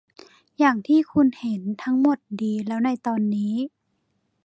[0.59, 3.55] อย่างที่คุณเห็น ทั้งหมดดีแล้วในตอนนี้